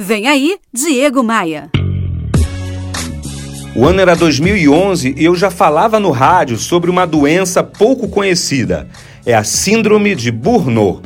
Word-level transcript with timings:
Vem 0.00 0.28
aí, 0.28 0.58
Diego 0.72 1.24
Maia. 1.24 1.72
O 3.74 3.84
ano 3.84 4.00
era 4.00 4.14
2011 4.14 5.16
e 5.18 5.24
eu 5.24 5.34
já 5.34 5.50
falava 5.50 5.98
no 5.98 6.12
rádio 6.12 6.56
sobre 6.56 6.88
uma 6.88 7.04
doença 7.04 7.64
pouco 7.64 8.06
conhecida. 8.06 8.86
É 9.26 9.34
a 9.34 9.42
Síndrome 9.42 10.14
de 10.14 10.30
Burnout. 10.30 11.02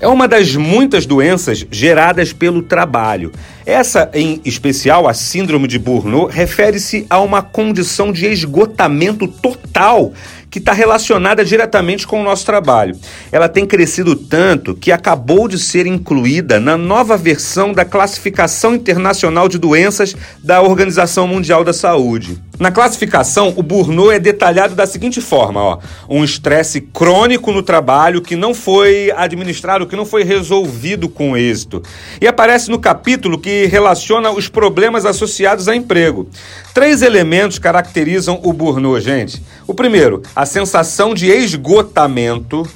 É 0.00 0.08
uma 0.08 0.26
das 0.26 0.56
muitas 0.56 1.04
doenças 1.04 1.66
geradas 1.70 2.32
pelo 2.32 2.62
trabalho. 2.62 3.30
Essa, 3.66 4.10
em 4.14 4.40
especial, 4.42 5.06
a 5.06 5.12
Síndrome 5.12 5.68
de 5.68 5.78
Burnout, 5.78 6.34
refere-se 6.34 7.04
a 7.10 7.20
uma 7.20 7.42
condição 7.42 8.10
de 8.10 8.24
esgotamento 8.24 9.28
total 9.28 10.14
que 10.50 10.58
está 10.58 10.72
relacionada 10.72 11.44
diretamente 11.44 12.06
com 12.06 12.20
o 12.20 12.24
nosso 12.24 12.44
trabalho. 12.46 12.96
Ela 13.30 13.48
tem 13.48 13.66
crescido 13.66 14.16
tanto 14.16 14.74
que 14.74 14.90
acabou 14.90 15.48
de 15.48 15.58
ser 15.58 15.86
incluída 15.86 16.58
na 16.58 16.76
nova 16.76 17.16
versão 17.16 17.72
da 17.72 17.84
Classificação 17.84 18.74
Internacional 18.74 19.48
de 19.48 19.58
Doenças 19.58 20.14
da 20.42 20.62
Organização 20.62 21.26
Mundial 21.26 21.64
da 21.64 21.72
Saúde. 21.72 22.47
Na 22.58 22.72
classificação, 22.72 23.54
o 23.56 23.62
burnout 23.62 24.12
é 24.12 24.18
detalhado 24.18 24.74
da 24.74 24.86
seguinte 24.86 25.20
forma: 25.20 25.60
ó, 25.60 25.78
um 26.08 26.24
estresse 26.24 26.80
crônico 26.80 27.52
no 27.52 27.62
trabalho 27.62 28.20
que 28.20 28.34
não 28.34 28.52
foi 28.52 29.12
administrado, 29.16 29.86
que 29.86 29.94
não 29.94 30.04
foi 30.04 30.24
resolvido 30.24 31.08
com 31.08 31.36
êxito. 31.36 31.82
E 32.20 32.26
aparece 32.26 32.68
no 32.68 32.78
capítulo 32.78 33.38
que 33.38 33.66
relaciona 33.66 34.30
os 34.32 34.48
problemas 34.48 35.06
associados 35.06 35.68
a 35.68 35.76
emprego. 35.76 36.28
Três 36.74 37.00
elementos 37.02 37.58
caracterizam 37.60 38.40
o 38.42 38.52
burnout, 38.52 39.04
gente. 39.04 39.40
O 39.66 39.72
primeiro, 39.72 40.22
a 40.34 40.44
sensação 40.44 41.14
de 41.14 41.26
esgotamento. 41.26 42.68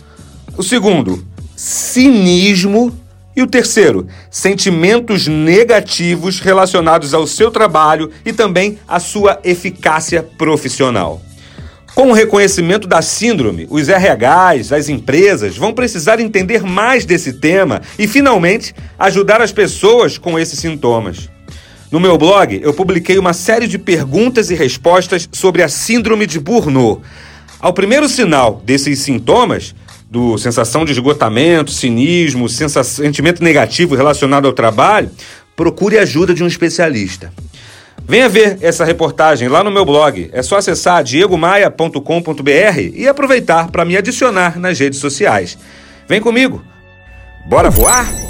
O 0.56 0.62
segundo, 0.62 1.24
cinismo. 1.56 2.96
E 3.34 3.42
o 3.42 3.46
terceiro, 3.46 4.06
sentimentos 4.30 5.26
negativos 5.26 6.38
relacionados 6.38 7.14
ao 7.14 7.26
seu 7.26 7.50
trabalho 7.50 8.10
e 8.26 8.32
também 8.32 8.78
à 8.86 9.00
sua 9.00 9.40
eficácia 9.42 10.22
profissional. 10.22 11.22
Com 11.94 12.10
o 12.10 12.12
reconhecimento 12.14 12.86
da 12.86 13.02
síndrome, 13.02 13.66
os 13.70 13.88
RHs, 13.88 14.72
as 14.72 14.88
empresas 14.88 15.56
vão 15.56 15.74
precisar 15.74 16.20
entender 16.20 16.62
mais 16.62 17.04
desse 17.04 17.34
tema 17.34 17.82
e, 17.98 18.08
finalmente, 18.08 18.74
ajudar 18.98 19.42
as 19.42 19.52
pessoas 19.52 20.16
com 20.16 20.38
esses 20.38 20.58
sintomas. 20.58 21.28
No 21.90 22.00
meu 22.00 22.16
blog, 22.16 22.58
eu 22.62 22.72
publiquei 22.72 23.18
uma 23.18 23.34
série 23.34 23.66
de 23.66 23.78
perguntas 23.78 24.50
e 24.50 24.54
respostas 24.54 25.28
sobre 25.30 25.62
a 25.62 25.68
síndrome 25.68 26.26
de 26.26 26.40
Burnout. 26.40 27.02
Ao 27.60 27.74
primeiro 27.74 28.08
sinal 28.08 28.62
desses 28.64 29.00
sintomas, 29.00 29.74
do 30.12 30.36
sensação 30.36 30.84
de 30.84 30.92
esgotamento, 30.92 31.70
cinismo, 31.70 32.46
sentimento 32.46 33.42
negativo 33.42 33.94
relacionado 33.94 34.46
ao 34.46 34.52
trabalho, 34.52 35.10
procure 35.56 35.98
ajuda 35.98 36.34
de 36.34 36.44
um 36.44 36.46
especialista. 36.46 37.32
Venha 38.06 38.28
ver 38.28 38.58
essa 38.60 38.84
reportagem 38.84 39.48
lá 39.48 39.64
no 39.64 39.70
meu 39.70 39.86
blog. 39.86 40.28
É 40.34 40.42
só 40.42 40.58
acessar 40.58 41.02
diegomaia.com.br 41.02 42.78
e 42.94 43.08
aproveitar 43.08 43.70
para 43.70 43.86
me 43.86 43.96
adicionar 43.96 44.58
nas 44.58 44.78
redes 44.78 44.98
sociais. 44.98 45.56
Vem 46.06 46.20
comigo. 46.20 46.62
Bora 47.48 47.70
voar? 47.70 48.21